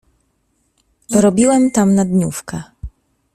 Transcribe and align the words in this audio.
"Robiłem 1.15 1.71
tam 1.71 1.95
na 1.95 2.05
dniówkę." 2.05 2.63